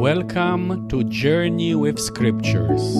[0.00, 2.96] Welcome to Journey with Scriptures.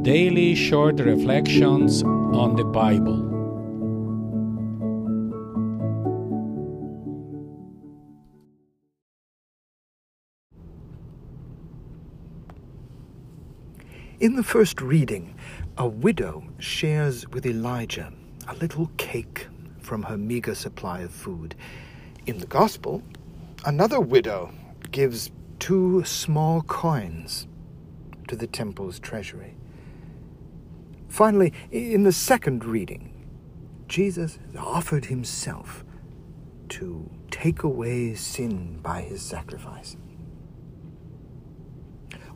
[0.00, 3.20] Daily short reflections on the Bible.
[14.20, 15.34] In the first reading,
[15.76, 18.10] a widow shares with Elijah
[18.48, 19.48] a little cake
[19.80, 21.54] from her meager supply of food.
[22.24, 23.02] In the Gospel,
[23.66, 24.50] another widow
[24.90, 27.46] gives two small coins
[28.28, 29.56] to the temple's treasury.
[31.08, 33.12] Finally, in the second reading,
[33.88, 35.84] Jesus offered himself
[36.68, 39.96] to take away sin by his sacrifice.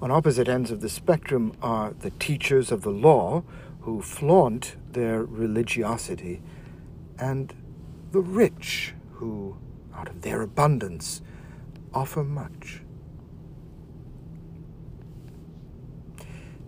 [0.00, 3.42] On opposite ends of the spectrum are the teachers of the law
[3.80, 6.42] who flaunt their religiosity,
[7.18, 7.52] and
[8.12, 9.56] the rich who,
[9.94, 11.20] out of their abundance,
[11.92, 12.82] offer much.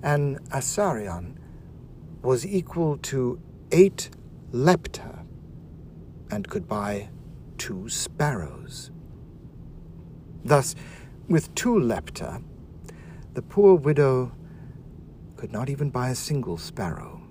[0.02, 1.36] An assarion
[2.22, 4.10] was equal to eight
[4.52, 5.24] lepta
[6.30, 7.08] and could buy
[7.58, 8.90] two sparrows.
[10.44, 10.74] Thus,
[11.28, 12.42] with two lepta,
[13.34, 14.32] the poor widow
[15.36, 17.22] could not even buy a single sparrow.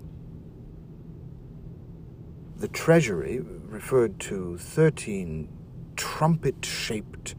[2.58, 5.50] The treasury referred to thirteen
[5.95, 7.36] trumpet shaped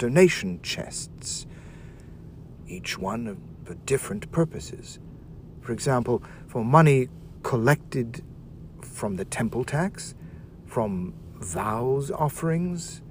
[0.00, 1.46] donation chests,
[2.66, 4.98] each one for different purposes.
[5.60, 7.08] For example, for money
[7.42, 8.24] collected
[8.80, 10.14] from the temple tax,
[10.64, 13.02] from vows offerings,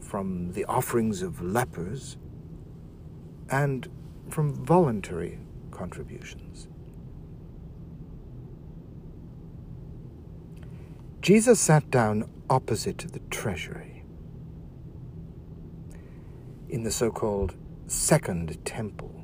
[0.00, 2.16] from the offerings of lepers,
[3.48, 3.88] and
[4.28, 5.38] from voluntary
[5.70, 6.66] contributions.
[11.20, 13.91] Jesus sat down opposite the treasury
[16.72, 17.54] in the so called
[17.86, 19.22] Second Temple,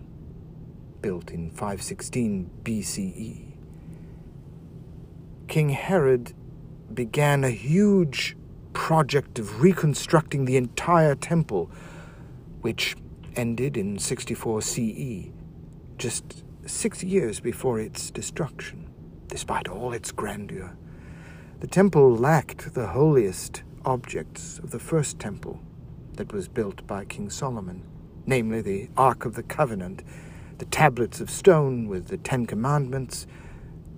[1.00, 3.56] built in 516 BCE.
[5.48, 6.34] King Herod
[6.92, 8.36] began a huge
[8.74, 11.70] project of reconstructing the entire temple,
[12.60, 12.94] which
[13.34, 15.30] ended in 64 CE,
[15.96, 18.90] just six years before its destruction,
[19.26, 20.76] despite all its grandeur.
[21.60, 25.62] The temple lacked the holiest objects of the first temple
[26.18, 27.84] that was built by King Solomon,
[28.26, 30.02] namely the Ark of the Covenant,
[30.58, 33.26] the tablets of stone with the Ten Commandments,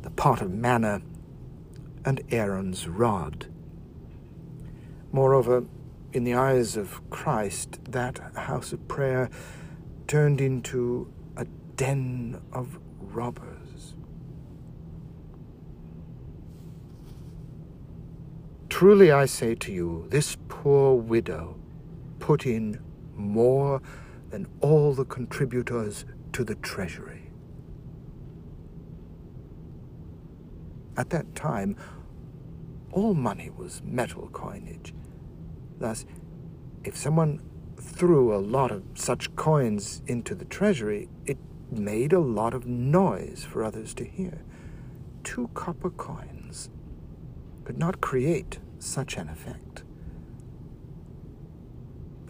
[0.03, 1.01] the pot of manna,
[2.05, 3.47] and Aaron's rod.
[5.11, 5.65] Moreover,
[6.13, 9.31] in the eyes of Christ, that house of prayer
[10.07, 13.95] turned into a den of robbers.
[18.69, 21.57] Truly I say to you, this poor widow
[22.21, 22.81] put in
[23.17, 23.83] more
[24.31, 27.33] than all the contributors to the treasury.
[30.97, 31.77] At that time,
[32.93, 34.95] all money was metal coinage.
[35.79, 36.05] Thus,
[36.85, 37.41] if someone
[37.81, 41.39] threw a lot of such coins into the treasury, it
[41.71, 44.43] made a lot of noise for others to hear.
[45.25, 46.69] Two copper coins
[47.65, 49.85] could not create such an effect.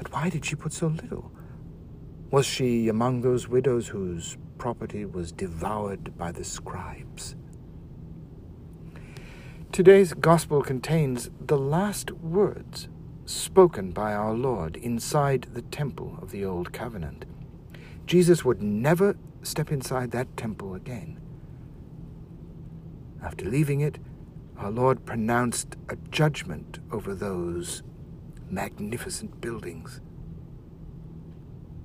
[0.01, 1.31] But why did she put so little?
[2.31, 7.37] Was she among those widows whose property was devoured by the scribes?
[9.73, 12.89] Today's gospel contains the last words
[13.27, 17.27] spoken by our Lord inside the temple of the Old Covenant.
[18.07, 21.21] Jesus would never step inside that temple again.
[23.23, 23.99] After leaving it,
[24.57, 27.83] our Lord pronounced a judgment over those
[28.51, 30.01] magnificent buildings.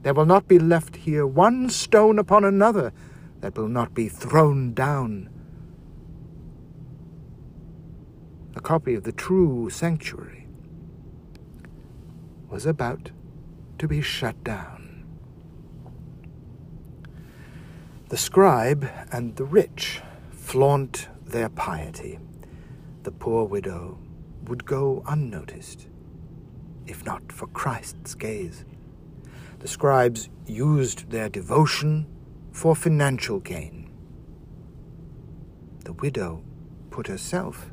[0.02, 2.94] There will not be left here one stone upon another
[3.42, 5.30] that will not be thrown down.
[8.56, 10.48] A copy of the true sanctuary
[12.50, 13.12] was about
[13.80, 15.06] to be shut down.
[18.10, 22.20] The scribe and the rich flaunt their piety.
[23.04, 23.98] The poor widow
[24.46, 25.88] would go unnoticed
[26.88, 28.66] if not for Christ's gaze.
[29.60, 32.08] The scribes used their devotion
[32.52, 33.92] for financial gain.
[35.84, 36.44] The widow
[36.92, 37.72] put herself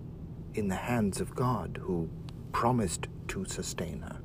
[0.55, 2.11] in the hands of God, who
[2.53, 4.21] promised to sustain her.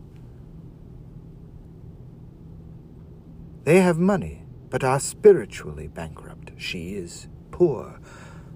[3.63, 6.51] They have money, but are spiritually bankrupt.
[6.57, 7.99] She is poor,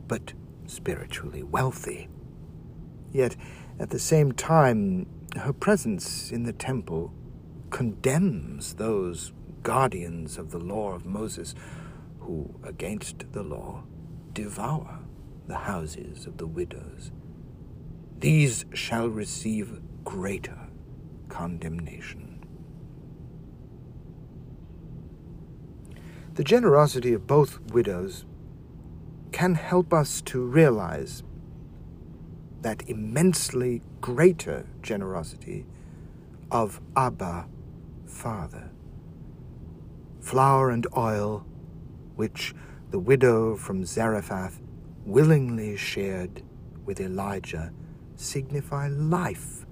[0.08, 0.34] but
[0.68, 2.10] spiritually wealthy.
[3.12, 3.36] Yet,
[3.80, 5.06] at the same time,
[5.38, 7.14] her presence in the temple
[7.70, 9.32] condemns those
[9.64, 11.56] guardians of the law of Moses
[12.20, 13.84] who, against the law,
[14.34, 15.00] devour
[15.48, 17.12] the houses of the widows.
[18.20, 20.58] These shall receive greater
[21.30, 22.46] condemnation.
[26.36, 28.26] The generosity of both widows
[29.32, 31.24] can help us to realize
[32.62, 35.66] that immensely greater generosity
[36.52, 37.48] of Abba,
[38.06, 38.70] Father.
[40.20, 41.46] Flour and oil,
[42.16, 42.54] which
[42.92, 44.62] the widow from Zarephath
[45.06, 46.44] willingly shared
[46.86, 47.72] with Elijah,
[48.16, 49.66] signify life.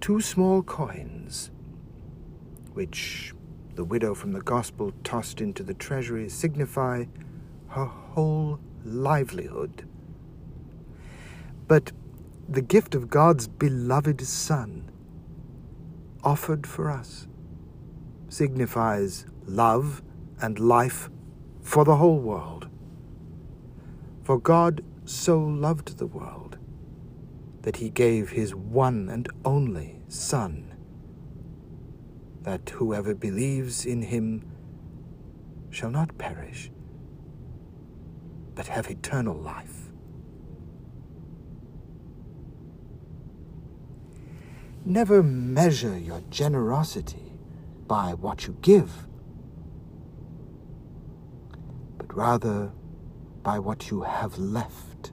[0.00, 1.50] Two small coins,
[2.74, 3.34] which
[3.74, 7.04] the widow from the gospel tossed into the treasury, signify
[7.68, 9.88] her whole livelihood.
[11.68, 11.92] But
[12.48, 14.90] the gift of God's beloved Son,
[16.22, 17.26] offered for us,
[18.28, 20.02] signifies love
[20.40, 21.10] and life
[21.62, 22.68] for the whole world.
[24.22, 26.58] For God so loved the world
[27.62, 30.72] that he gave his one and only Son,
[32.42, 34.44] that whoever believes in him
[35.70, 36.70] shall not perish,
[38.54, 39.85] but have eternal life.
[44.88, 47.32] Never measure your generosity
[47.88, 49.08] by what you give,
[51.98, 52.70] but rather
[53.42, 55.10] by what you have left,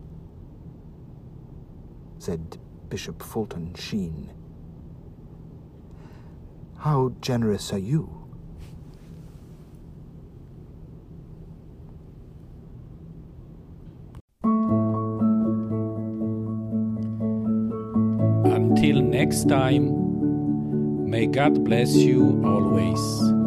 [2.20, 4.32] said Bishop Fulton Sheen.
[6.78, 8.23] How generous are you?
[18.64, 23.43] Until next time, may God bless you always.